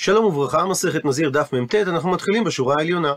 שלום 0.00 0.24
וברכה, 0.24 0.66
מסכת 0.66 1.04
נזיר 1.04 1.30
דף 1.30 1.52
מ"ט, 1.52 1.74
אנחנו 1.74 2.10
מתחילים 2.10 2.44
בשורה 2.44 2.74
העליונה. 2.78 3.12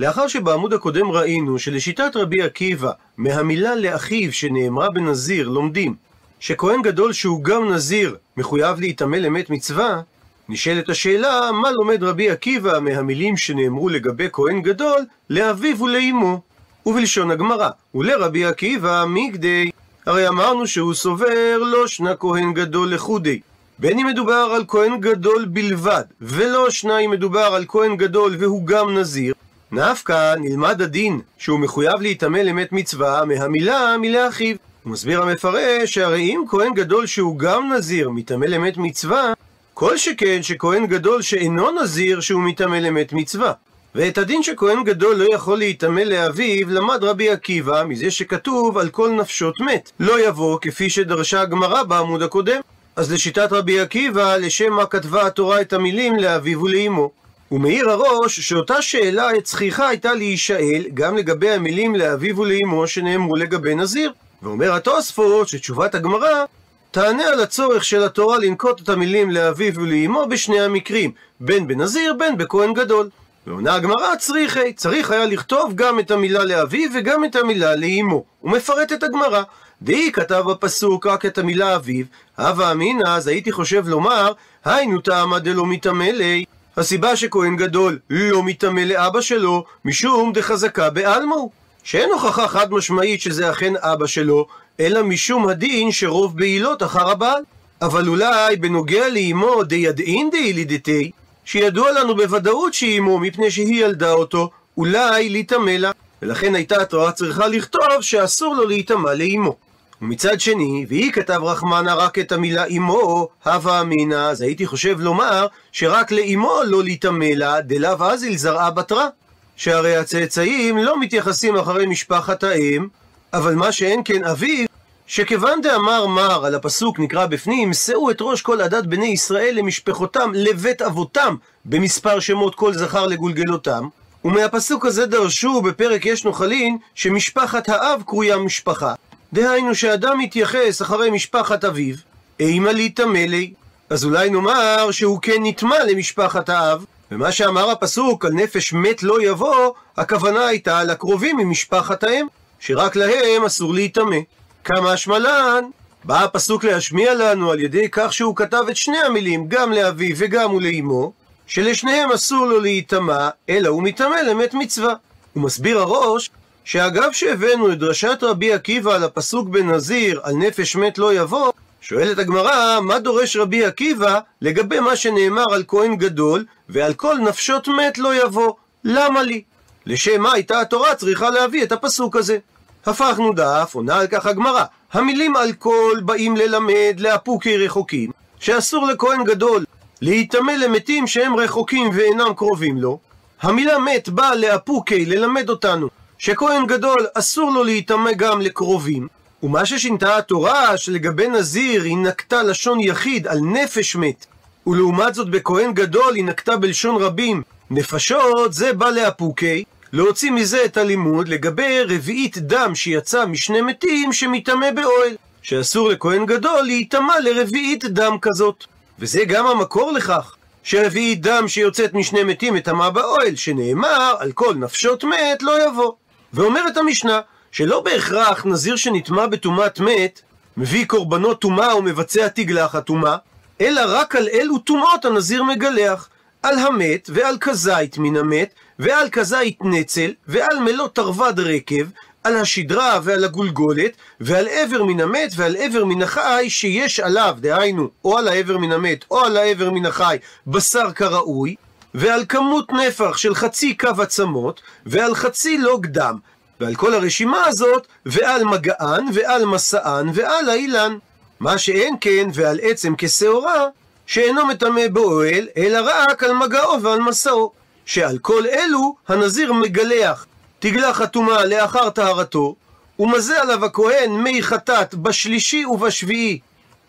לאחר 0.00 0.28
שבעמוד 0.28 0.72
הקודם 0.72 1.10
ראינו 1.10 1.58
שלשיטת 1.58 2.10
רבי 2.14 2.42
עקיבא, 2.42 2.90
מהמילה 3.16 3.74
לאחיו 3.74 4.32
שנאמרה 4.32 4.90
בנזיר, 4.90 5.48
לומדים 5.48 5.94
שכהן 6.40 6.82
גדול 6.82 7.12
שהוא 7.12 7.44
גם 7.44 7.72
נזיר 7.72 8.16
מחויב 8.36 8.80
להיטמא 8.80 9.16
למת 9.16 9.50
מצווה, 9.50 10.00
נשאלת 10.48 10.88
השאלה, 10.88 11.52
מה 11.52 11.70
לומד 11.70 12.02
רבי 12.02 12.30
עקיבא 12.30 12.78
מהמילים 12.78 13.36
שנאמרו 13.36 13.88
לגבי 13.88 14.28
כהן 14.32 14.62
גדול 14.62 15.04
לאביו 15.30 15.82
ולאמו? 15.82 16.40
ובלשון 16.86 17.30
הגמרא, 17.30 17.70
ולרבי 17.94 18.44
עקיבא 18.44 19.04
מגדי, 19.08 19.70
הרי 20.06 20.28
אמרנו 20.28 20.66
שהוא 20.66 20.94
סובר 20.94 21.58
לא 21.58 21.86
שנה 21.86 22.16
כהן 22.16 22.52
גדול 22.52 22.94
לחודי. 22.94 23.40
בין 23.80 23.98
אם 23.98 24.06
מדובר 24.06 24.52
על 24.54 24.64
כהן 24.68 25.00
גדול 25.00 25.44
בלבד, 25.44 26.02
ולא 26.20 26.70
שניים 26.70 27.10
מדובר 27.10 27.54
על 27.54 27.64
כהן 27.68 27.96
גדול 27.96 28.36
והוא 28.38 28.66
גם 28.66 28.98
נזיר, 28.98 29.34
נפקא 29.72 30.34
נלמד 30.38 30.82
הדין 30.82 31.20
שהוא 31.38 31.60
מחויב 31.60 32.00
להיטמא 32.00 32.38
למת 32.38 32.72
מצווה 32.72 33.24
מהמילה 33.24 33.96
מלאחיו. 34.00 34.56
מסביר 34.86 35.22
המפרש 35.22 35.94
שהרי 35.94 36.20
אם 36.20 36.44
כהן 36.48 36.74
גדול 36.74 37.06
שהוא 37.06 37.38
גם 37.38 37.72
נזיר 37.72 38.10
מיטמא 38.10 38.44
למת 38.44 38.76
מצווה, 38.76 39.32
כל 39.74 39.96
שכן 39.96 40.42
שכהן 40.42 40.86
גדול 40.86 41.22
שאינו 41.22 41.82
נזיר 41.82 42.20
שהוא 42.20 42.42
מיטמא 42.42 42.76
למת 42.76 43.12
מצווה. 43.12 43.52
ואת 43.94 44.18
הדין 44.18 44.42
שכהן 44.42 44.84
גדול 44.84 45.16
לא 45.16 45.34
יכול 45.34 45.58
להיטמא 45.58 46.00
לאביו, 46.00 46.70
למד 46.70 47.04
רבי 47.04 47.30
עקיבא 47.30 47.84
מזה 47.84 48.10
שכתוב 48.10 48.78
על 48.78 48.88
כל 48.88 49.10
נפשות 49.10 49.60
מת. 49.60 49.90
לא 50.00 50.28
יבוא 50.28 50.58
כפי 50.60 50.90
שדרשה 50.90 51.40
הגמרא 51.40 51.82
בעמוד 51.82 52.22
הקודם. 52.22 52.60
אז 53.00 53.12
לשיטת 53.12 53.52
רבי 53.52 53.80
עקיבא, 53.80 54.36
לשם 54.36 54.72
מה 54.72 54.86
כתבה 54.86 55.26
התורה 55.26 55.60
את 55.60 55.72
המילים 55.72 56.16
לאביו 56.16 56.62
ולאמו. 56.62 57.10
הוא 57.48 57.60
מעיר 57.60 57.90
הראש 57.90 58.40
שאותה 58.40 58.82
שאלה 58.82 59.28
צריכה 59.42 59.88
הייתה 59.88 60.14
להישאל 60.14 60.84
גם 60.94 61.16
לגבי 61.16 61.50
המילים 61.50 61.94
לאביו 61.94 62.38
ולאמו 62.38 62.86
שנאמרו 62.86 63.36
לגבי 63.36 63.74
נזיר. 63.74 64.12
ואומר 64.42 64.72
התוספות 64.72 65.48
שתשובת 65.48 65.94
הגמרא 65.94 66.44
תענה 66.90 67.24
על 67.28 67.40
הצורך 67.40 67.84
של 67.84 68.02
התורה 68.02 68.38
לנקוט 68.38 68.80
את 68.80 68.88
המילים 68.88 69.30
לאביו 69.30 69.74
ולאמו 69.74 70.26
בשני 70.30 70.60
המקרים, 70.60 71.10
בין 71.40 71.66
בנזיר 71.66 72.14
בין 72.18 72.38
בכהן 72.38 72.74
גדול. 72.74 73.08
ועונה 73.46 73.74
הגמרא 73.74 74.16
צריכי, 74.18 74.72
צריך 74.72 75.10
היה 75.10 75.26
לכתוב 75.26 75.72
גם 75.74 75.98
את 75.98 76.10
המילה 76.10 76.44
לאביו 76.44 76.90
וגם 76.94 77.24
את 77.24 77.36
המילה 77.36 77.76
לאמו. 77.76 78.24
הוא 78.40 78.50
מפרט 78.50 78.92
את 78.92 79.02
הגמרא. 79.02 79.42
דהי 79.82 80.12
כתב 80.12 80.42
בפסוק 80.46 81.06
רק 81.06 81.26
את 81.26 81.38
המילה 81.38 81.76
אביו, 81.76 82.06
הווה 82.38 82.72
אמינא, 82.72 83.08
אז 83.08 83.26
הייתי 83.26 83.52
חושב 83.52 83.88
לומר, 83.88 84.32
היינו 84.64 85.00
טעמא 85.00 85.38
דלא 85.38 85.64
ליה. 85.98 86.44
הסיבה 86.76 87.16
שכהן 87.16 87.56
גדול 87.56 87.98
לא 88.10 88.42
מתאמא 88.44 88.80
לאבא 88.80 89.20
שלו, 89.20 89.64
משום 89.84 90.32
דחזקה 90.32 90.90
בעלמו. 90.90 91.50
שאין 91.84 92.10
הוכחה 92.12 92.48
חד 92.48 92.72
משמעית 92.72 93.20
שזה 93.20 93.50
אכן 93.50 93.72
אבא 93.76 94.06
שלו, 94.06 94.46
אלא 94.80 95.02
משום 95.02 95.48
הדין 95.48 95.92
שרוב 95.92 96.36
בעילות 96.36 96.82
אחר 96.82 97.10
הבעל. 97.10 97.42
אבל 97.82 98.08
אולי 98.08 98.56
בנוגע 98.56 99.08
לאמו 99.08 99.64
דידעין 99.64 100.30
דאילידתי, 100.30 101.10
שידוע 101.44 101.92
לנו 101.92 102.16
בוודאות 102.16 102.74
שהיא 102.74 102.98
אמו 102.98 103.18
מפני 103.18 103.50
שהיא 103.50 103.84
ילדה 103.84 104.12
אותו, 104.12 104.50
אולי 104.76 105.28
להיטמא 105.28 105.70
לה. 105.70 105.90
ולכן 106.22 106.54
הייתה 106.54 106.82
התורה 106.82 107.12
צריכה 107.12 107.48
לכתוב 107.48 108.00
שאסור 108.00 108.54
לו 108.54 108.68
להיטמא 108.68 109.10
לאמו. 109.10 109.69
ומצד 110.02 110.40
שני, 110.40 110.86
והיא 110.88 111.12
כתב 111.12 111.40
רחמנה 111.42 111.94
רק 111.94 112.18
את 112.18 112.32
המילה 112.32 112.64
אמו, 112.66 113.28
הווה 113.44 113.80
אמינא, 113.80 114.14
אז 114.14 114.40
הייתי 114.40 114.66
חושב 114.66 115.00
לומר 115.00 115.46
שרק 115.72 116.12
לאמו 116.12 116.60
לא 116.66 116.82
להיטמא 116.82 117.24
לה, 117.24 117.60
דלאו 117.60 118.04
אזיל 118.04 118.36
זרעה 118.36 118.70
בתרה. 118.70 119.08
שהרי 119.56 119.96
הצאצאים 119.96 120.78
לא 120.78 121.00
מתייחסים 121.00 121.56
אחרי 121.56 121.86
משפחת 121.86 122.44
האם, 122.44 122.88
אבל 123.32 123.54
מה 123.54 123.72
שאין 123.72 124.00
כן 124.04 124.24
אביו, 124.24 124.66
שכיוון 125.06 125.60
דאמר 125.60 126.06
מר 126.06 126.46
על 126.46 126.54
הפסוק 126.54 127.00
נקרא 127.00 127.26
בפנים, 127.26 127.72
שאו 127.74 128.10
את 128.10 128.16
ראש 128.20 128.42
כל 128.42 128.60
עדת 128.60 128.86
בני 128.86 129.06
ישראל 129.06 129.54
למשפחותם 129.54 130.30
לבית 130.34 130.82
אבותם, 130.82 131.34
במספר 131.64 132.20
שמות 132.20 132.54
כל 132.54 132.74
זכר 132.74 133.06
לגולגלותם, 133.06 133.88
ומהפסוק 134.24 134.86
הזה 134.86 135.06
דרשו 135.06 135.62
בפרק 135.62 136.06
יש 136.06 136.24
נוחלין, 136.24 136.78
שמשפחת 136.94 137.68
האב 137.68 138.02
קרויה 138.06 138.38
משפחה. 138.38 138.94
דהיינו 139.32 139.74
שאדם 139.74 140.18
מתייחס 140.18 140.82
אחרי 140.82 141.10
משפחת 141.10 141.64
אביו, 141.64 141.94
אימא 142.40 142.68
להיטמא 142.68 143.18
לי. 143.18 143.52
אז 143.90 144.04
אולי 144.04 144.30
נאמר 144.30 144.90
שהוא 144.90 145.18
כן 145.22 145.36
נטמע 145.42 145.84
למשפחת 145.84 146.48
האב, 146.48 146.84
ומה 147.10 147.32
שאמר 147.32 147.70
הפסוק 147.70 148.24
על 148.24 148.32
נפש 148.32 148.72
מת 148.72 149.02
לא 149.02 149.22
יבוא, 149.22 149.72
הכוונה 149.96 150.46
הייתה 150.46 150.84
לקרובים 150.84 151.36
ממשפחת 151.36 152.04
האם, 152.04 152.26
שרק 152.58 152.96
להם 152.96 153.44
אסור 153.44 153.74
להיטמא. 153.74 154.16
כמה 154.64 154.92
השמלן, 154.92 155.64
בא 156.04 156.24
הפסוק 156.24 156.64
להשמיע 156.64 157.14
לנו 157.14 157.50
על 157.50 157.60
ידי 157.60 157.88
כך 157.92 158.12
שהוא 158.12 158.36
כתב 158.36 158.64
את 158.70 158.76
שני 158.76 158.98
המילים, 158.98 159.44
גם 159.48 159.72
לאביו 159.72 160.16
וגם 160.18 160.54
ולאמו, 160.54 161.12
שלשניהם 161.46 162.12
אסור 162.12 162.46
לו 162.46 162.60
להיטמע, 162.60 163.28
אלא 163.48 163.68
הוא 163.68 163.82
מטמא 163.82 164.16
למת 164.16 164.54
מצווה. 164.54 164.94
הוא 165.32 165.42
מסביר 165.42 165.78
הראש, 165.78 166.30
שאגב 166.64 167.12
שהבאנו 167.12 167.72
את 167.72 167.78
דרשת 167.78 168.18
רבי 168.22 168.52
עקיבא 168.52 168.94
על 168.94 169.04
הפסוק 169.04 169.48
בנזיר, 169.48 170.20
על 170.22 170.34
נפש 170.34 170.76
מת 170.76 170.98
לא 170.98 171.14
יבוא, 171.14 171.52
שואלת 171.80 172.18
הגמרא, 172.18 172.80
מה 172.80 172.98
דורש 172.98 173.36
רבי 173.36 173.64
עקיבא 173.64 174.20
לגבי 174.42 174.80
מה 174.80 174.96
שנאמר 174.96 175.54
על 175.54 175.64
כהן 175.68 175.96
גדול, 175.96 176.44
ועל 176.68 176.94
כל 176.94 177.18
נפשות 177.18 177.68
מת 177.68 177.98
לא 177.98 178.24
יבוא? 178.24 178.52
למה 178.84 179.22
לי? 179.22 179.42
לשם 179.86 180.20
מה 180.20 180.32
הייתה 180.32 180.60
התורה 180.60 180.94
צריכה 180.94 181.30
להביא 181.30 181.62
את 181.62 181.72
הפסוק 181.72 182.16
הזה? 182.16 182.38
הפכנו 182.86 183.32
דף, 183.32 183.70
עונה 183.74 183.98
על 183.98 184.06
כך 184.06 184.26
הגמרא. 184.26 184.64
המילים 184.92 185.36
על 185.36 185.52
כל 185.52 186.00
באים 186.04 186.36
ללמד 186.36 186.96
לאפוקי 186.98 187.56
רחוקים, 187.56 188.10
שאסור 188.40 188.86
לכהן 188.86 189.24
גדול 189.24 189.64
להיטמא 190.02 190.52
למתים 190.52 191.06
שהם 191.06 191.36
רחוקים 191.36 191.90
ואינם 191.94 192.34
קרובים 192.36 192.78
לו. 192.78 192.98
המילה 193.42 193.78
מת 193.78 194.08
באה 194.08 194.34
לאפוקי 194.34 195.06
ללמד 195.06 195.50
אותנו 195.50 195.88
שכהן 196.22 196.66
גדול 196.66 197.06
אסור 197.14 197.50
לו 197.52 197.64
להיטמא 197.64 198.12
גם 198.12 198.40
לקרובים. 198.40 199.08
ומה 199.42 199.66
ששינתה 199.66 200.16
התורה 200.16 200.76
שלגבי 200.76 201.28
נזיר 201.28 201.82
היא 201.82 201.96
נקטה 201.96 202.42
לשון 202.42 202.80
יחיד 202.80 203.26
על 203.26 203.38
נפש 203.40 203.96
מת, 203.96 204.26
ולעומת 204.66 205.14
זאת 205.14 205.30
בכהן 205.30 205.72
גדול 205.72 206.14
היא 206.14 206.24
נקטה 206.24 206.56
בלשון 206.56 207.02
רבים 207.02 207.42
נפשות, 207.70 208.52
זה 208.52 208.72
בא 208.72 208.90
לאפוקי, 208.90 209.64
להוציא 209.92 210.30
מזה 210.30 210.64
את 210.64 210.76
הלימוד 210.76 211.28
לגבי 211.28 211.80
רביעית 211.82 212.38
דם 212.38 212.74
שיצא 212.74 213.26
משני 213.26 213.60
מתים 213.60 214.12
שמטמא 214.12 214.70
באוהל, 214.70 215.16
שאסור 215.42 215.88
לכהן 215.88 216.26
גדול 216.26 216.62
להיטמע 216.62 217.20
לרביעית 217.20 217.84
דם 217.84 218.16
כזאת. 218.22 218.64
וזה 218.98 219.24
גם 219.24 219.46
המקור 219.46 219.92
לכך, 219.92 220.34
שרביעית 220.62 221.20
דם 221.20 221.48
שיוצאת 221.48 221.94
משני 221.94 222.24
מתים 222.24 222.54
מטמא 222.54 222.88
באוהל, 222.88 223.36
שנאמר 223.36 224.14
על 224.18 224.32
כל 224.32 224.54
נפשות 224.54 225.04
מת 225.04 225.42
לא 225.42 225.68
יבוא. 225.68 225.92
ואומרת 226.34 226.76
המשנה, 226.76 227.20
שלא 227.52 227.80
בהכרח 227.80 228.46
נזיר 228.46 228.76
שנטמע 228.76 229.26
בטומאת 229.26 229.80
מת, 229.80 230.20
מביא 230.56 230.86
קורבנות 230.86 231.40
טומאה 231.40 231.76
ומבצע 231.76 232.28
תגלח 232.28 232.74
הטומאה, 232.74 233.16
אלא 233.60 233.80
רק 233.86 234.16
על 234.16 234.28
אלו 234.28 234.58
טומאות 234.58 235.04
הנזיר 235.04 235.42
מגלח, 235.42 236.08
על 236.42 236.58
המת 236.58 237.10
ועל 237.12 237.38
כזית 237.40 237.98
מן 237.98 238.16
המת, 238.16 238.54
ועל 238.78 239.08
כזית 239.10 239.58
נצל, 239.60 240.12
ועל 240.28 240.58
מלוא 240.58 240.88
תרווד 240.88 241.40
רקב, 241.40 241.84
על 242.24 242.36
השדרה 242.36 243.00
ועל 243.02 243.24
הגולגולת, 243.24 243.92
ועל 244.20 244.48
עבר 244.48 244.84
מן 244.84 245.00
המת 245.00 245.32
ועל 245.36 245.56
עבר 245.56 245.84
מן 245.84 246.02
החי 246.02 246.46
שיש 246.48 247.00
עליו, 247.00 247.36
דהיינו, 247.40 247.88
או 248.04 248.18
על 248.18 248.28
העבר 248.28 248.58
מן 248.58 248.72
המת 248.72 249.04
או 249.10 249.20
על 249.20 249.36
העבר 249.36 249.70
מן 249.70 249.86
החי, 249.86 250.16
בשר 250.46 250.92
כראוי, 250.92 251.54
ועל 251.94 252.24
כמות 252.28 252.72
נפח 252.72 253.16
של 253.16 253.34
חצי 253.34 253.76
קו 253.76 254.02
עצמות, 254.02 254.60
ועל 254.86 255.14
חצי 255.14 255.58
לוג 255.58 255.86
דם, 255.86 256.18
ועל 256.60 256.74
כל 256.74 256.94
הרשימה 256.94 257.46
הזאת, 257.46 257.86
ועל 258.06 258.44
מגען, 258.44 259.06
ועל 259.12 259.44
מסען, 259.44 260.10
ועל 260.14 260.48
האילן. 260.48 260.96
מה 261.40 261.58
שאין 261.58 261.96
כן, 262.00 262.28
ועל 262.34 262.58
עצם 262.62 262.94
כשעורה, 262.98 263.66
שאינו 264.06 264.46
מטמא 264.46 264.88
באוהל, 264.88 265.48
אלא 265.56 265.78
רק 265.84 266.22
על 266.22 266.32
מגעו 266.32 266.82
ועל 266.82 267.00
מסעו. 267.00 267.52
שעל 267.86 268.18
כל 268.18 268.46
אלו 268.46 268.96
הנזיר 269.08 269.52
מגלח 269.52 270.26
תגלח 270.58 271.00
הטומאה 271.00 271.44
לאחר 271.44 271.90
טהרתו, 271.90 272.56
ומזה 272.98 273.42
עליו 273.42 273.64
הכהן 273.64 274.10
מי 274.10 274.42
חטאת 274.42 274.94
בשלישי 274.94 275.64
ובשביעי 275.64 276.38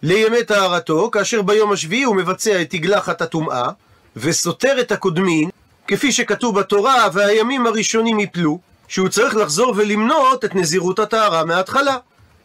לימי 0.03 0.43
טהרתו, 0.43 1.11
כאשר 1.11 1.41
ביום 1.41 1.71
השביעי 1.71 2.03
הוא 2.03 2.15
מבצע 2.15 2.61
את 2.61 2.69
תגלחת 2.69 3.21
הטומאה, 3.21 3.69
וסותר 4.15 4.81
את 4.81 4.91
הקודמין, 4.91 5.49
כפי 5.87 6.11
שכתוב 6.11 6.59
בתורה, 6.59 7.07
והימים 7.13 7.67
הראשונים 7.67 8.19
יפלו, 8.19 8.59
שהוא 8.87 9.09
צריך 9.09 9.35
לחזור 9.35 9.73
ולמנות 9.77 10.45
את 10.45 10.55
נזירות 10.55 10.99
הטהרה 10.99 11.45
מההתחלה. 11.45 11.97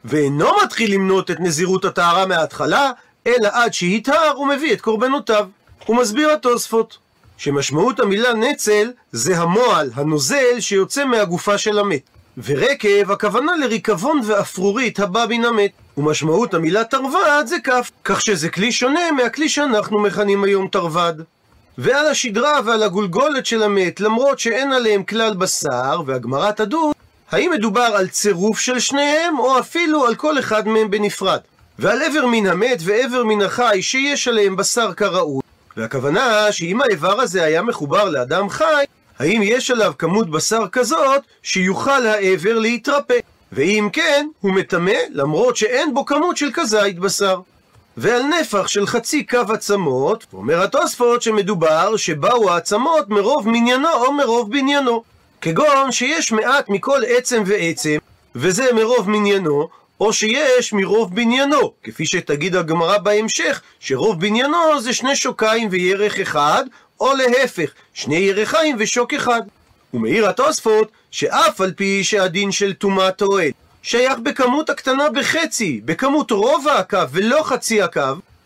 ואינו 0.04 0.50
מתחיל 0.64 0.94
למנות 0.94 1.30
את 1.30 1.40
נזירות 1.40 1.84
הטהרה 1.84 2.26
מההתחלה, 2.26 2.90
אלא 3.26 3.48
עד 3.52 3.74
שיטהר 3.74 4.32
הוא 4.36 4.46
מביא 4.46 4.72
את 4.72 4.80
קורבנותיו. 4.80 5.46
הוא 5.86 5.96
מסביר 5.96 6.30
התוספות, 6.30 6.98
שמשמעות 7.36 8.00
המילה 8.00 8.34
נצל 8.34 8.90
זה 9.12 9.38
המועל, 9.38 9.90
הנוזל, 9.94 10.60
שיוצא 10.60 11.04
מהגופה 11.04 11.58
של 11.58 11.78
המת. 11.78 12.02
ורקב, 12.44 13.10
הכוונה 13.10 13.52
לריקבון 13.56 14.20
ואפרורית 14.24 15.00
הבא 15.00 15.24
מן 15.28 15.44
המת. 15.44 15.70
ומשמעות 15.96 16.54
המילה 16.54 16.84
תרווד 16.84 17.46
זה 17.46 17.56
כף, 17.64 17.90
כך 18.04 18.20
שזה 18.20 18.48
כלי 18.48 18.72
שונה 18.72 19.12
מהכלי 19.16 19.48
שאנחנו 19.48 20.00
מכנים 20.00 20.44
היום 20.44 20.68
תרווד. 20.68 21.22
ועל 21.78 22.06
השדרה 22.06 22.60
ועל 22.64 22.82
הגולגולת 22.82 23.46
של 23.46 23.62
המת, 23.62 24.00
למרות 24.00 24.38
שאין 24.38 24.72
עליהם 24.72 25.02
כלל 25.02 25.34
בשר, 25.34 26.00
והגמרא 26.06 26.50
תדון, 26.50 26.92
האם 27.30 27.50
מדובר 27.50 27.80
על 27.96 28.08
צירוף 28.08 28.58
של 28.58 28.78
שניהם, 28.78 29.38
או 29.38 29.58
אפילו 29.58 30.06
על 30.06 30.14
כל 30.14 30.38
אחד 30.38 30.68
מהם 30.68 30.90
בנפרד. 30.90 31.38
ועל 31.78 32.02
איבר 32.02 32.26
מן 32.26 32.46
המת 32.46 32.78
ואיבר 32.84 33.24
מן 33.24 33.42
החי 33.42 33.78
שיש 33.82 34.28
עליהם 34.28 34.56
בשר 34.56 34.92
כראוי. 34.92 35.42
והכוונה 35.76 36.52
שאם 36.52 36.82
האיבר 36.82 37.20
הזה 37.20 37.44
היה 37.44 37.62
מחובר 37.62 38.08
לאדם 38.08 38.48
חי, 38.48 38.84
האם 39.18 39.40
יש 39.44 39.70
עליו 39.70 39.92
כמות 39.98 40.30
בשר 40.30 40.68
כזאת 40.72 41.22
שיוכל 41.42 42.06
העבר 42.06 42.58
להתרפא? 42.58 43.18
ואם 43.52 43.88
כן, 43.92 44.26
הוא 44.40 44.52
מטמא 44.52 44.94
למרות 45.10 45.56
שאין 45.56 45.94
בו 45.94 46.06
כמות 46.06 46.36
של 46.36 46.50
כזית 46.54 46.98
בשר. 46.98 47.40
ועל 47.96 48.22
נפח 48.22 48.66
של 48.66 48.86
חצי 48.86 49.24
קו 49.24 49.38
עצמות, 49.54 50.26
אומר 50.32 50.62
התוספות 50.62 51.22
שמדובר 51.22 51.96
שבאו 51.96 52.50
העצמות 52.50 53.08
מרוב 53.08 53.48
מניינו 53.48 53.88
או 53.92 54.12
מרוב 54.12 54.50
בניינו. 54.50 55.02
כגון 55.40 55.92
שיש 55.92 56.32
מעט 56.32 56.68
מכל 56.68 57.00
עצם 57.08 57.42
ועצם, 57.46 57.98
וזה 58.34 58.72
מרוב 58.74 59.10
מניינו, 59.10 59.68
או 60.00 60.12
שיש 60.12 60.72
מרוב 60.72 61.14
בניינו, 61.14 61.72
כפי 61.82 62.06
שתגיד 62.06 62.56
הגמרא 62.56 62.98
בהמשך, 62.98 63.60
שרוב 63.80 64.20
בניינו 64.20 64.80
זה 64.80 64.92
שני 64.92 65.16
שוקיים 65.16 65.68
וירך 65.70 66.20
אחד, 66.20 66.64
או 67.00 67.12
להפך, 67.14 67.70
שני 67.94 68.16
ירחיים 68.16 68.76
ושוק 68.78 69.14
אחד. 69.14 69.42
ומעיר 69.94 70.28
התוספות, 70.28 70.90
שאף 71.10 71.60
על 71.60 71.72
פי 71.72 72.04
שהדין 72.04 72.52
של 72.52 72.72
טומאת 72.72 73.22
אוהל 73.22 73.50
שייך 73.86 74.18
בכמות 74.18 74.70
הקטנה 74.70 75.10
בחצי, 75.10 75.80
בכמות 75.84 76.30
רוב 76.30 76.68
הקו 76.68 76.98
ולא 77.10 77.42
חצי 77.42 77.82
הקו, 77.82 78.00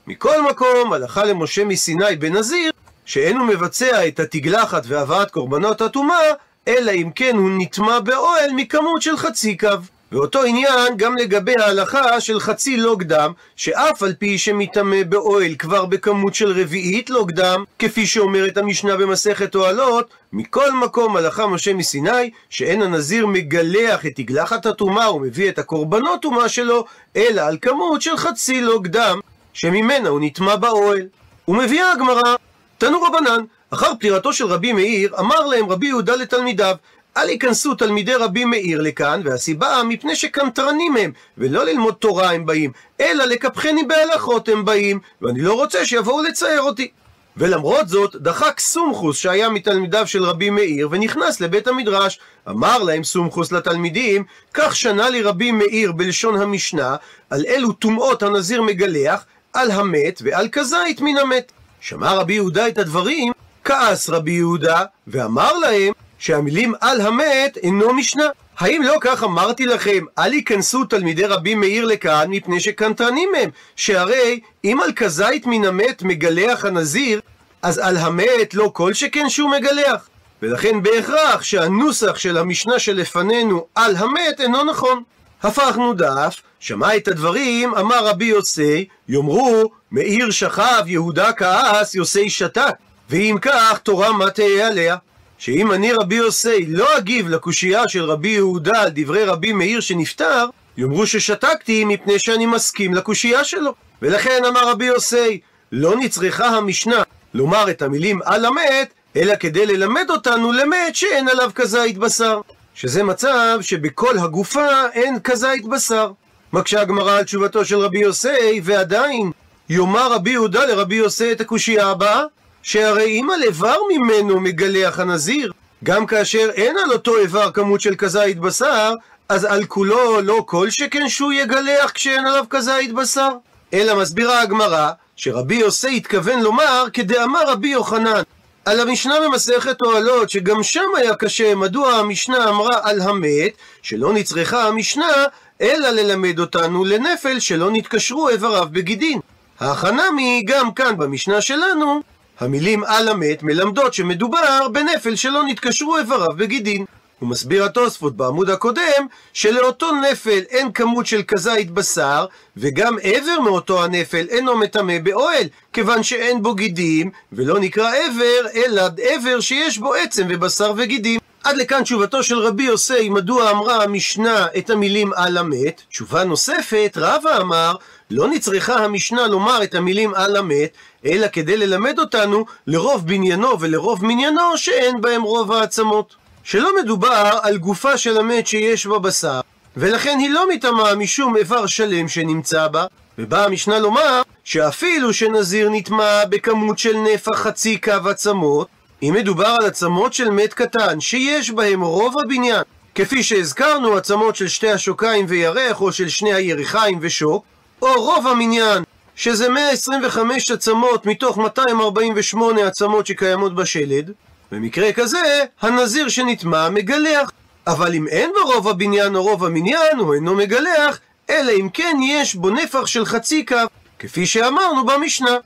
מכל 0.07 0.43
מקום, 0.51 0.93
הלכה 0.93 1.25
למשה 1.25 1.65
מסיני 1.65 2.17
בנזיר, 2.19 2.73
שאין 3.05 3.37
הוא 3.37 3.47
מבצע 3.47 4.09
את 4.09 4.21
התגלחת 4.21 4.83
והבאת 4.87 5.31
קורבנות 5.31 5.81
הטומאה, 5.81 6.33
אלא 6.69 6.93
אם 6.93 7.11
כן 7.15 7.37
הוא 7.37 7.51
נטמע 7.59 8.01
באוהל 8.01 8.51
מכמות 8.57 9.03
של 9.03 9.17
חצי 9.17 9.57
קו. 9.57 9.69
ואותו 10.13 10.43
עניין 10.43 10.97
גם 10.97 11.17
לגבי 11.17 11.55
ההלכה 11.59 12.21
של 12.21 12.41
חצי 12.41 12.77
לוג 12.77 13.03
דם, 13.03 13.33
שאף 13.57 14.03
על 14.03 14.15
פי 14.19 14.39
שמטמא 14.39 15.03
באוהל 15.03 15.55
כבר 15.55 15.87
בכמות 15.87 16.35
של 16.35 16.61
רביעית 16.63 17.11
לוג 17.11 17.33
דם, 17.33 17.65
כפי 17.79 18.07
שאומרת 18.07 18.57
המשנה 18.57 18.97
במסכת 18.97 19.55
אוהלות, 19.55 20.11
מכל 20.33 20.73
מקום 20.73 21.17
הלכה 21.17 21.47
משה 21.47 21.75
מסיני, 21.75 22.31
שאין 22.51 22.83
הנזיר 22.83 23.27
מגלח 23.27 24.07
את 24.07 24.13
תגלחת 24.17 24.67
הטומאה 24.67 25.15
ומביא 25.15 25.49
את 25.49 25.59
הקורבנות 25.59 26.23
טומאה 26.23 26.49
שלו, 26.49 26.85
אלא 27.17 27.41
על 27.41 27.59
כמות 27.63 28.03
של 28.03 28.17
חצי 28.17 28.61
לוג 28.61 28.87
דם, 28.87 29.21
שממנה 29.53 30.09
הוא 30.09 30.21
נטמע 30.23 30.57
באוהל. 30.57 31.07
ומביאה 31.49 31.93
הגמרא, 31.93 32.35
תנו 32.79 33.03
רבנן, 33.03 33.45
אחר 33.71 33.95
פטירתו 33.95 34.33
של 34.33 34.47
רבי 34.47 34.73
מאיר, 34.73 35.15
אמר 35.19 35.47
להם 35.47 35.71
רבי 35.71 35.87
יהודה 35.87 36.17
לתלמידיו, 36.17 36.77
אל 37.21 37.29
ייכנסו 37.29 37.75
תלמידי 37.75 38.15
רבי 38.15 38.45
מאיר 38.45 38.81
לכאן, 38.81 39.21
והסיבה 39.25 39.83
מפני 39.85 40.17
שקנטרנים 40.17 40.97
הם, 40.97 41.13
ולא 41.39 41.65
ללמוד 41.65 41.95
תורה 41.95 42.33
הם 42.33 42.47
באים, 42.47 42.73
אלא 43.01 43.25
לקפחני 43.25 43.83
בהלכות 43.85 44.49
הם 44.49 44.65
באים, 44.65 44.99
ואני 45.23 45.43
לא 45.43 45.55
רוצה 45.55 45.87
שיבואו 45.87 46.23
לצייר 46.23 46.61
אותי. 46.63 46.91
ולמרות 47.37 47.89
זאת, 47.89 48.17
דחק 48.17 48.61
סומכוס 48.61 49.19
שהיה 49.19 49.49
מתלמידיו 49.49 50.07
של 50.07 50.25
רבי 50.25 50.51
מאיר, 50.51 50.89
ונכנס 50.91 51.41
לבית 51.41 51.69
המדרש. 51.69 52.21
אמר 52.49 52.83
להם 52.83 53.05
סומכוס 53.05 53.53
לתלמידים, 53.53 54.25
כך 54.55 54.77
שנה 54.77 55.11
לי 55.11 55.23
רבי 55.23 55.53
מאיר 55.53 55.93
בלשון 55.93 56.41
המשנה, 56.43 56.97
על 57.31 57.45
אלו 57.49 57.73
טומאות 57.73 58.23
הנזיר 58.23 58.63
מגלח, 58.63 59.25
על 59.53 59.71
המת 59.71 60.23
ועל 60.25 60.49
כזית 60.49 61.01
מן 61.01 61.17
המת. 61.17 61.53
שמע 61.81 62.13
רבי 62.13 62.35
יהודה 62.35 62.69
את 62.69 62.79
הדברים, 62.79 63.33
כעס 63.65 64.09
רבי 64.09 64.33
יהודה, 64.33 64.85
ואמר 65.07 65.59
להם, 65.59 65.93
שהמילים 66.21 66.75
על 66.81 67.01
המת 67.01 67.57
אינו 67.57 67.95
משנה. 67.95 68.25
האם 68.59 68.83
לא 68.83 68.97
כך 69.01 69.25
אמרתי 69.25 69.67
לכם, 69.67 70.05
אל 70.19 70.35
ייכנסו 70.35 70.85
תלמידי 70.85 71.25
רבי 71.25 71.55
מאיר 71.55 71.85
לכאן 71.85 72.31
מפני 72.31 72.61
שקנטרנים 72.61 73.29
הם, 73.39 73.51
שהרי 73.77 74.41
אם 74.65 74.79
על 74.85 74.93
כזית 74.93 75.47
מן 75.47 75.65
המת 75.65 76.03
מגלח 76.03 76.65
הנזיר, 76.65 77.21
אז 77.63 77.79
על 77.79 77.97
המת 77.97 78.55
לא 78.55 78.71
כל 78.75 78.95
שכן 78.95 79.29
שהוא 79.29 79.51
מגלח. 79.51 80.09
ולכן 80.43 80.83
בהכרח 80.83 81.43
שהנוסח 81.43 82.19
של 82.19 82.39
המשנה 82.39 82.79
שלפנינו 82.79 83.67
על 83.75 83.97
המת 83.97 84.41
אינו 84.41 84.65
נכון. 84.65 85.03
הפכנו 85.43 85.95
דף, 85.95 86.41
שמע 86.61 86.97
את 86.97 87.09
הדברים, 87.09 87.75
אמר 87.75 88.07
רבי 88.07 88.25
יוסי, 88.25 88.89
יאמרו, 89.09 89.71
מאיר 89.93 90.31
שכב, 90.31 90.83
יהודה 90.87 91.33
כעס, 91.33 91.95
יוסי 91.95 92.31
שתק. 92.31 92.75
ואם 93.11 93.37
כך, 93.43 93.79
תורה 93.83 94.13
מה 94.13 94.31
תהיה 94.31 94.67
עליה? 94.69 94.97
שאם 95.41 95.73
אני 95.73 95.93
רבי 95.93 96.15
יוסי 96.15 96.67
לא 96.69 96.99
אגיב 96.99 97.29
לקושייה 97.29 97.89
של 97.89 98.05
רבי 98.05 98.29
יהודה 98.29 98.83
על 98.83 98.91
דברי 98.95 99.25
רבי 99.25 99.53
מאיר 99.53 99.81
שנפטר, 99.81 100.47
יאמרו 100.77 101.07
ששתקתי 101.07 101.85
מפני 101.85 102.19
שאני 102.19 102.47
מסכים 102.47 102.95
לקושייה 102.95 103.45
שלו. 103.45 103.75
ולכן 104.03 104.45
אמר 104.49 104.69
רבי 104.71 104.85
יוסי, 104.85 105.41
לא 105.73 105.97
נצרכה 105.97 106.47
המשנה 106.47 107.03
לומר 107.35 107.71
את 107.71 107.83
המילים 107.83 108.21
על 108.25 108.45
המת, 108.45 108.93
אלא 109.17 109.35
כדי 109.37 109.67
ללמד 109.67 110.07
אותנו 110.11 110.53
למת 110.53 110.97
שאין 110.97 111.29
עליו 111.29 111.51
כזית 111.55 111.99
בשר. 111.99 112.41
שזה 112.75 113.03
מצב 113.03 113.59
שבכל 113.61 114.19
הגופה 114.19 114.69
אין 114.93 115.19
כזית 115.25 115.67
בשר. 115.67 116.13
מקשה 116.53 116.81
הגמרא 116.81 117.19
על 117.19 117.25
תשובתו 117.25 117.65
של 117.65 117.79
רבי 117.79 117.99
יוסי, 117.99 118.61
ועדיין 118.63 119.31
יאמר 119.69 120.13
רבי 120.13 120.31
יהודה 120.31 120.67
לרבי 120.67 120.95
יוסי 120.95 121.33
את 121.33 121.41
הקושייה 121.41 121.87
הבאה, 121.87 122.25
שהרי 122.63 123.21
אם 123.21 123.31
על 123.31 123.43
איבר 123.43 123.77
ממנו 123.91 124.41
מגלח 124.41 124.99
הנזיר, 124.99 125.53
גם 125.85 126.07
כאשר 126.07 126.51
אין 126.55 126.77
על 126.85 126.93
אותו 126.93 127.19
איבר 127.19 127.51
כמות 127.51 127.81
של 127.81 127.95
כזית 127.95 128.39
בשר, 128.39 128.95
אז 129.29 129.45
על 129.45 129.65
כולו 129.65 130.21
לא 130.21 130.45
כל 130.47 130.71
שכן 130.71 131.09
שהוא 131.09 131.33
יגלח 131.33 131.91
כשאין 131.91 132.27
עליו 132.27 132.45
כזית 132.51 132.93
בשר. 132.93 133.31
אלא 133.75 134.01
מסבירה 134.03 134.43
הגמרא, 134.43 134.91
שרבי 135.17 135.55
יוסי 135.55 135.97
התכוון 135.97 136.41
לומר 136.41 136.85
כדאמר 136.93 137.51
רבי 137.51 137.69
יוחנן. 137.69 138.23
על 138.65 138.81
המשנה 138.81 139.15
במסכת 139.21 139.83
אוהלות, 139.83 140.31
שגם 140.31 140.63
שם 140.63 140.89
היה 140.97 141.15
קשה, 141.15 141.55
מדוע 141.55 141.93
המשנה 141.93 142.49
אמרה 142.49 142.79
על 142.83 143.01
המת, 143.01 143.53
שלא 143.83 144.13
נצרכה 144.13 144.69
המשנה, 144.69 145.25
אלא 145.61 145.89
ללמד 145.89 146.39
אותנו 146.39 146.85
לנפל 146.85 147.39
שלא 147.39 147.71
נתקשרו 147.71 148.29
איבריו 148.29 148.69
בגידין. 148.71 149.21
ההכנה 149.61 150.11
מי 150.11 150.43
גם 150.47 150.73
כאן 150.73 150.97
במשנה 150.97 151.41
שלנו, 151.41 152.01
המילים 152.41 152.85
על 152.85 153.09
המת 153.09 153.43
מלמדות 153.43 153.95
שמדובר 153.95 154.69
בנפל 154.73 155.17
שלא 155.17 155.43
נתקשרו 155.45 155.99
איבריו 155.99 156.29
בגידין. 156.37 156.85
הוא 157.19 157.29
מסביר 157.29 157.65
התוספות 157.65 158.17
בעמוד 158.17 158.51
הקודם, 158.51 159.07
שלאותו 159.33 159.93
נפל 159.93 160.41
אין 160.51 160.73
כמות 160.73 161.07
של 161.07 161.23
כזית 161.29 161.71
בשר, 161.71 162.27
וגם 162.57 162.97
עבר 163.03 163.41
מאותו 163.41 163.85
הנפל 163.85 164.27
אינו 164.31 164.57
מטמא 164.57 164.99
באוהל, 164.99 165.47
כיוון 165.73 166.03
שאין 166.03 166.43
בו 166.43 166.55
גידים, 166.55 167.11
ולא 167.33 167.59
נקרא 167.59 167.93
עבר, 167.95 168.49
אלא 168.55 168.83
עבר 169.03 169.41
שיש 169.41 169.79
בו 169.79 169.95
עצם 169.95 170.27
ובשר 170.31 170.73
וגידים. 170.77 171.20
עד 171.51 171.57
לכאן 171.57 171.83
תשובתו 171.83 172.23
של 172.23 172.39
רבי 172.39 172.63
יוסי, 172.63 173.09
מדוע 173.09 173.51
אמרה 173.51 173.83
המשנה 173.83 174.47
את 174.59 174.71
המילים 174.71 175.13
על 175.17 175.39
המת. 175.39 175.83
תשובה 175.89 176.25
נוספת, 176.25 176.93
רבא 176.97 177.41
אמר, 177.41 177.75
לא 178.11 178.29
נצרכה 178.29 178.75
המשנה 178.75 179.27
לומר 179.27 179.63
את 179.63 179.75
המילים 179.75 180.15
על 180.15 180.37
המת, 180.37 180.71
אלא 181.05 181.27
כדי 181.33 181.57
ללמד 181.57 181.99
אותנו 181.99 182.45
לרוב 182.67 183.07
בניינו 183.07 183.61
ולרוב 183.61 184.05
מניינו 184.05 184.57
שאין 184.57 185.01
בהם 185.01 185.23
רוב 185.23 185.53
העצמות. 185.53 186.15
שלא 186.45 186.71
מדובר 186.83 187.39
על 187.43 187.59
גופה 187.59 187.99
של 187.99 188.19
המת 188.19 188.47
שיש 188.47 188.87
בה 188.87 188.99
בשר, 188.99 189.41
ולכן 189.77 190.19
היא 190.19 190.31
לא 190.31 190.49
מטמאה 190.49 190.95
משום 190.95 191.37
איבר 191.37 191.67
שלם 191.67 192.09
שנמצא 192.09 192.69
בה, 192.69 192.87
ובאה 193.19 193.45
המשנה 193.45 193.79
לומר 193.79 194.23
שאפילו 194.45 195.13
שנזיר 195.13 195.69
נטמע 195.71 196.25
בכמות 196.25 196.79
של 196.79 196.97
נפח 196.97 197.37
חצי 197.37 197.79
קו 197.79 198.09
עצמות, 198.11 198.69
אם 199.03 199.15
מדובר 199.15 199.57
על 199.61 199.67
עצמות 199.67 200.13
של 200.13 200.31
מת 200.31 200.55
קטן 200.55 201.01
שיש 201.01 201.51
בהם 201.51 201.83
רוב 201.83 202.15
הבניין, 202.25 202.63
כפי 202.95 203.23
שהזכרנו 203.23 203.97
עצמות 203.97 204.37
של 204.37 204.49
שתי 204.49 204.71
השוקיים 204.71 205.27
וירך 205.29 205.81
או 205.81 205.93
של 205.93 206.09
שני 206.09 206.35
הירחיים 206.35 206.99
ושוק, 207.01 207.45
או 207.83 208.05
רוב 208.05 208.27
המניין 208.27 208.83
שזה 209.17 209.49
125 209.49 210.51
עצמות 210.51 211.07
מתוך 211.07 211.39
248 211.39 212.67
עצמות 212.67 213.07
שקיימות 213.07 213.55
בשלד, 213.55 214.11
במקרה 214.53 214.93
כזה, 214.93 215.45
הנזיר 215.61 216.09
שנטמע 216.09 216.69
מגלח. 216.69 217.31
אבל 217.67 217.95
אם 217.95 218.09
אין 218.09 218.31
בו 218.35 218.53
רוב 218.53 218.69
הבניין 218.69 219.17
או 219.17 219.23
רוב 219.23 219.45
המניין, 219.45 219.99
הוא 219.99 220.15
אינו 220.15 220.35
מגלח, 220.35 220.99
אלא 221.31 221.53
אם 221.53 221.69
כן 221.73 221.97
יש 222.03 222.35
בו 222.35 222.51
נפח 222.51 222.87
של 222.87 223.05
חצי 223.05 223.45
קו, 223.45 223.57
כפי 223.99 224.27
שאמרנו 224.27 224.87
במשנה. 224.87 225.37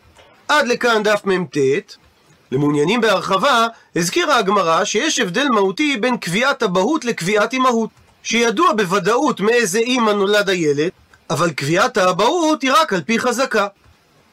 עד 0.48 0.66
לכאן 0.66 1.02
דף 1.02 1.20
מ"ט. 1.24 1.56
למעוניינים 2.54 3.00
בהרחבה, 3.00 3.66
הזכירה 3.96 4.38
הגמרא 4.38 4.84
שיש 4.84 5.20
הבדל 5.20 5.48
מהותי 5.48 5.96
בין 5.96 6.16
קביעת 6.16 6.62
אבהות 6.62 7.04
לקביעת 7.04 7.52
אימהות. 7.52 7.90
שידוע 8.22 8.72
בוודאות 8.72 9.40
מאיזה 9.40 9.78
אימא 9.78 10.10
נולד 10.10 10.48
הילד, 10.48 10.90
אבל 11.30 11.50
קביעת 11.50 11.96
האבהות 11.96 12.62
היא 12.62 12.72
רק 12.72 12.92
על 12.92 13.00
פי 13.00 13.18
חזקה. 13.18 13.66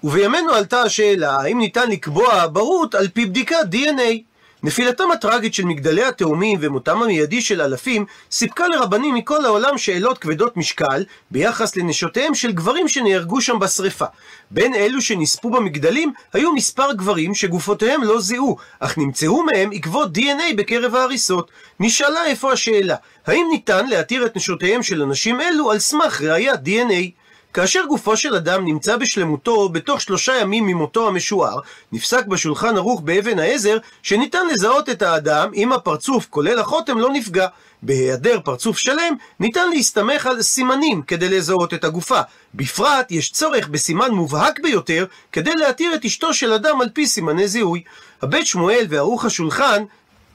ובימינו 0.03 0.51
עלתה 0.51 0.81
השאלה 0.81 1.35
האם 1.35 1.59
ניתן 1.59 1.89
לקבוע 1.89 2.43
אבהות 2.43 2.95
על 2.95 3.07
פי 3.07 3.25
בדיקת 3.25 3.57
DNA. 3.71 4.30
נפילתם 4.63 5.11
הטראגית 5.11 5.53
של 5.53 5.65
מגדלי 5.65 6.03
התאומים 6.03 6.59
ומותם 6.61 7.01
המיידי 7.01 7.41
של 7.41 7.61
אלפים 7.61 8.05
סיפקה 8.31 8.67
לרבנים 8.67 9.15
מכל 9.15 9.45
העולם 9.45 9.77
שאלות 9.77 10.17
כבדות 10.17 10.57
משקל 10.57 11.03
ביחס 11.31 11.75
לנשותיהם 11.75 12.35
של 12.35 12.51
גברים 12.51 12.87
שנהרגו 12.87 13.41
שם 13.41 13.59
בשרפה. 13.59 14.05
בין 14.51 14.73
אלו 14.73 15.01
שנספו 15.01 15.49
במגדלים 15.49 16.13
היו 16.33 16.53
מספר 16.53 16.93
גברים 16.93 17.35
שגופותיהם 17.35 18.03
לא 18.03 18.21
זיהו, 18.21 18.57
אך 18.79 18.97
נמצאו 18.97 19.43
מהם 19.43 19.69
עקבות 19.73 20.17
DNA 20.17 20.55
בקרב 20.57 20.95
ההריסות. 20.95 21.51
נשאלה 21.79 22.25
איפה 22.25 22.51
השאלה, 22.51 22.95
האם 23.27 23.47
ניתן 23.51 23.87
להתיר 23.87 24.25
את 24.25 24.35
נשותיהם 24.35 24.83
של 24.83 25.01
אנשים 25.01 25.41
אלו 25.41 25.71
על 25.71 25.79
סמך 25.79 26.21
ראיית 26.21 26.59
DNA? 26.65 27.20
כאשר 27.53 27.85
גופו 27.89 28.17
של 28.17 28.35
אדם 28.35 28.65
נמצא 28.65 28.97
בשלמותו 28.97 29.69
בתוך 29.69 30.01
שלושה 30.01 30.35
ימים 30.35 30.65
ממותו 30.65 31.07
המשוער, 31.07 31.59
נפסק 31.91 32.25
בשולחן 32.25 32.77
ערוך 32.77 33.01
באבן 33.01 33.39
העזר 33.39 33.77
שניתן 34.03 34.47
לזהות 34.47 34.89
את 34.89 35.01
האדם 35.01 35.51
אם 35.53 35.73
הפרצוף, 35.73 36.27
כולל 36.29 36.59
החותם, 36.59 36.97
לא 36.97 37.09
נפגע. 37.09 37.47
בהיעדר 37.83 38.39
פרצוף 38.43 38.77
שלם, 38.77 39.15
ניתן 39.39 39.69
להסתמך 39.69 40.25
על 40.25 40.41
סימנים 40.41 41.01
כדי 41.01 41.29
לזהות 41.29 41.73
את 41.73 41.83
הגופה. 41.83 42.21
בפרט, 42.55 43.11
יש 43.11 43.31
צורך 43.31 43.67
בסימן 43.67 44.11
מובהק 44.11 44.59
ביותר 44.59 45.05
כדי 45.31 45.55
להתיר 45.55 45.95
את 45.95 46.05
אשתו 46.05 46.33
של 46.33 46.53
אדם 46.53 46.81
על 46.81 46.89
פי 46.93 47.07
סימני 47.07 47.47
זיהוי. 47.47 47.83
הבית 48.21 48.47
שמואל 48.47 48.85
וערוך 48.89 49.25
השולחן 49.25 49.83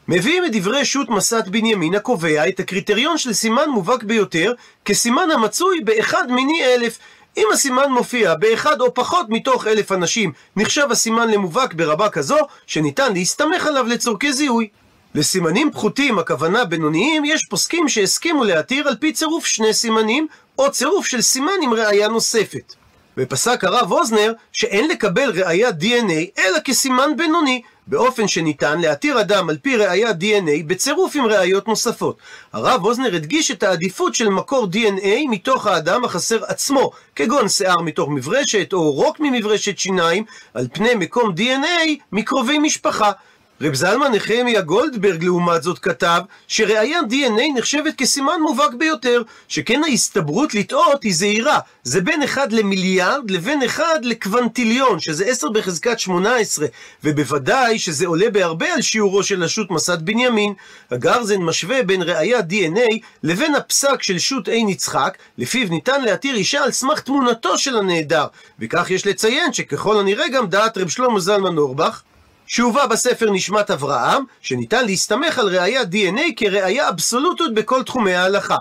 מביאים 0.09 0.45
את 0.45 0.53
דברי 0.53 0.85
שו"ת 0.85 1.09
מסעת 1.09 1.49
בנימין 1.49 1.95
הקובע 1.95 2.49
את 2.49 2.61
הקריטריון 2.61 3.19
של 3.19 3.33
סימן 3.33 3.69
מובהק 3.71 4.03
ביותר 4.03 4.53
כסימן 4.85 5.31
המצוי 5.31 5.81
באחד 5.81 6.31
מיני 6.31 6.65
אלף. 6.65 6.99
אם 7.37 7.47
הסימן 7.53 7.91
מופיע 7.93 8.35
באחד 8.35 8.81
או 8.81 8.95
פחות 8.95 9.27
מתוך 9.29 9.67
אלף 9.67 9.93
אנשים, 9.93 10.33
נחשב 10.57 10.87
הסימן 10.91 11.31
למובהק 11.31 11.75
ברבה 11.75 12.09
כזו, 12.09 12.37
שניתן 12.67 13.13
להסתמך 13.13 13.67
עליו 13.67 13.87
לצורכי 13.87 14.33
זיהוי. 14.33 14.69
לסימנים 15.15 15.71
פחותים, 15.73 16.19
הכוונה 16.19 16.65
בינוניים, 16.65 17.25
יש 17.25 17.45
פוסקים 17.45 17.89
שהסכימו 17.89 18.45
להתיר 18.45 18.89
על 18.89 18.97
פי 18.97 19.13
צירוף 19.13 19.47
שני 19.47 19.75
סימנים, 19.75 20.27
או 20.59 20.71
צירוף 20.71 21.07
של 21.07 21.21
סימן 21.21 21.53
עם 21.63 21.75
ראייה 21.75 22.09
נוספת. 22.09 22.75
ופסק 23.19 23.65
הרב 23.65 23.93
אוזנר 23.93 24.33
שאין 24.53 24.89
לקבל 24.89 25.31
ראיית 25.45 25.75
DNA 25.81 26.41
אלא 26.41 26.59
כסימן 26.65 27.17
בינוני, 27.17 27.63
באופן 27.87 28.29
שניתן 28.29 28.81
להתיר 28.81 29.21
אדם 29.21 29.51
על 29.51 29.57
פי 29.63 29.77
ראיית 29.77 30.17
DNA 30.21 30.65
בצירוף 30.67 31.17
עם 31.17 31.27
ראיות 31.27 31.69
נוספות. 31.69 32.17
הרב 32.53 32.85
אוזנר 32.85 33.15
הדגיש 33.15 33.51
את 33.51 33.63
העדיפות 33.63 34.15
של 34.15 34.29
מקור 34.29 34.69
DNA 34.73 35.31
מתוך 35.31 35.67
האדם 35.67 36.05
החסר 36.05 36.45
עצמו, 36.45 36.91
כגון 37.17 37.49
שיער 37.49 37.81
מתוך 37.81 38.09
מברשת 38.09 38.73
או 38.73 38.93
רוק 38.93 39.17
ממברשת 39.21 39.79
שיניים, 39.79 40.25
על 40.55 40.69
פני 40.73 40.95
מקום 40.95 41.35
DNA 41.37 42.03
מקרובי 42.13 42.59
משפחה. 42.59 43.13
רב 43.61 43.75
זלמן 43.75 44.13
נחמיה 44.13 44.61
גולדברג 44.61 45.25
לעומת 45.25 45.63
זאת 45.63 45.79
כתב 45.79 46.21
שראיית 46.49 47.03
DNA 47.11 47.59
נחשבת 47.59 47.95
כסימן 47.99 48.41
מובהק 48.41 48.75
ביותר, 48.75 49.23
שכן 49.49 49.81
ההסתברות 49.85 50.55
לטעות 50.55 51.03
היא 51.03 51.15
זהירה, 51.15 51.59
זה 51.83 52.01
בין 52.01 52.23
1 52.23 52.53
למיליארד 52.53 53.31
לבין 53.31 53.63
1 53.63 53.85
לקוונטיליון, 54.03 55.01
שזה 55.01 55.27
10 55.27 55.49
בחזקת 55.49 55.99
18, 55.99 56.67
ובוודאי 57.05 57.79
שזה 57.79 58.07
עולה 58.07 58.31
בהרבה 58.31 58.75
על 58.75 58.83
שיעורו 58.83 59.23
של 59.23 59.43
השו"ת 59.43 59.71
מסד 59.71 60.03
בנימין. 60.03 60.53
הגרזן 60.91 61.43
משווה 61.43 61.83
בין 61.83 62.03
ראיית 62.03 62.45
DNA 62.51 62.99
לבין 63.23 63.55
הפסק 63.55 64.03
של 64.03 64.19
שו"ת 64.19 64.49
עין 64.49 64.69
יצחק, 64.69 65.19
לפיו 65.39 65.69
ניתן 65.69 66.03
להתיר 66.03 66.37
אישה 66.37 66.65
על 66.65 66.71
סמך 66.71 67.01
תמונתו 67.01 67.59
של 67.59 67.77
הנעדר, 67.77 68.27
וכך 68.61 68.91
יש 68.91 69.07
לציין 69.07 69.53
שככל 69.53 70.01
הנראה 70.01 70.29
גם 70.29 70.47
דעת 70.47 70.79
רב 70.79 70.89
שלמה 70.89 71.21
זלמן 71.21 71.59
אורבך 71.59 72.03
שהובא 72.47 72.87
בספר 72.87 73.31
נשמת 73.31 73.71
אברהם, 73.71 74.23
שניתן 74.41 74.85
להסתמך 74.85 75.39
על 75.39 75.57
ראיית 75.57 75.89
DNA 75.93 76.23
כראייה 76.37 76.89
אבסולוטית 76.89 77.55
בכל 77.55 77.83
תחומי 77.83 78.15
ההלכה. 78.15 78.57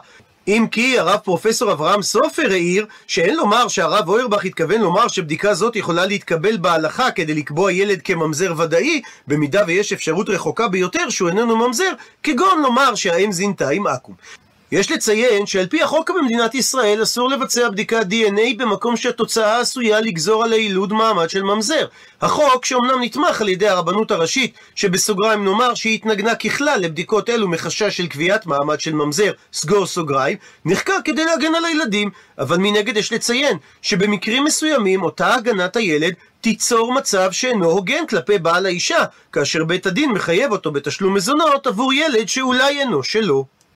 אם 0.47 0.65
כי 0.71 0.99
הרב 0.99 1.19
פרופסור 1.23 1.71
אברהם 1.71 2.01
סופר 2.01 2.51
העיר 2.51 2.85
שאין 3.07 3.35
לומר 3.35 3.67
שהרב 3.67 4.09
אוירבך 4.09 4.45
התכוון 4.45 4.81
לומר 4.81 5.07
שבדיקה 5.07 5.53
זאת 5.53 5.75
יכולה 5.75 6.05
להתקבל 6.05 6.57
בהלכה 6.57 7.11
כדי 7.11 7.33
לקבוע 7.33 7.71
ילד 7.71 8.01
כממזר 8.01 8.53
ודאי, 8.57 9.01
במידה 9.27 9.63
ויש 9.67 9.93
אפשרות 9.93 10.29
רחוקה 10.29 10.67
ביותר 10.67 11.09
שהוא 11.09 11.29
איננו 11.29 11.57
ממזר, 11.57 11.91
כגון 12.23 12.61
לומר 12.61 12.95
שהאם 12.95 13.31
זינתה 13.31 13.69
עם 13.69 13.87
עכו"ם. 13.87 14.44
יש 14.75 14.91
לציין 14.91 15.45
שעל 15.45 15.67
פי 15.67 15.83
החוק 15.83 16.09
במדינת 16.09 16.55
ישראל 16.55 17.03
אסור 17.03 17.29
לבצע 17.29 17.69
בדיקת 17.69 18.05
DNA 18.09 18.57
במקום 18.57 18.97
שהתוצאה 18.97 19.59
עשויה 19.59 20.01
לגזור 20.01 20.43
על 20.43 20.53
היילוד 20.53 20.93
מעמד 20.93 21.29
של 21.29 21.43
ממזר. 21.43 21.85
החוק, 22.21 22.65
שאומנם 22.65 23.01
נתמך 23.01 23.41
על 23.41 23.49
ידי 23.49 23.67
הרבנות 23.67 24.11
הראשית, 24.11 24.53
שבסוגריים 24.75 25.45
נאמר 25.45 25.73
שהיא 25.73 25.95
התנגנה 25.95 26.35
ככלל 26.35 26.79
לבדיקות 26.79 27.29
אלו 27.29 27.47
מחשש 27.47 27.97
של 27.97 28.07
קביעת 28.07 28.45
מעמד 28.45 28.79
של 28.79 28.93
ממזר, 28.93 29.31
סגור 29.53 29.85
סוגריים, 29.85 30.37
נחקר 30.65 30.97
כדי 31.05 31.25
להגן 31.25 31.55
על 31.55 31.65
הילדים. 31.65 32.09
אבל 32.37 32.57
מנגד 32.57 32.97
יש 32.97 33.13
לציין 33.13 33.57
שבמקרים 33.81 34.43
מסוימים 34.43 35.03
אותה 35.03 35.35
הגנת 35.35 35.75
הילד 35.75 36.13
תיצור 36.41 36.93
מצב 36.93 37.31
שאינו 37.31 37.65
הוגן 37.65 38.07
כלפי 38.09 38.37
בעל 38.37 38.65
האישה, 38.65 39.03
כאשר 39.31 39.63
בית 39.63 39.85
הדין 39.85 40.11
מחייב 40.11 40.51
אותו 40.51 40.71
בתשלום 40.71 41.13
מזונות 41.13 41.67
עבור 41.67 41.93
ילד 41.93 42.27
שאולי 42.29 42.79
אינו 42.79 43.03
שלו. 43.03 43.55